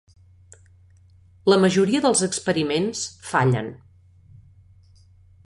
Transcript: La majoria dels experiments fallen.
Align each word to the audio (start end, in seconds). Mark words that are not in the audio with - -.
La 1.53 1.59
majoria 1.65 2.01
dels 2.07 2.23
experiments 2.29 3.05
fallen. 3.35 3.71